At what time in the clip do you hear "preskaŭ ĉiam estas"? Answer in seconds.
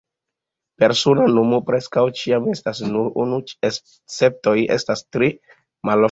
1.67-2.81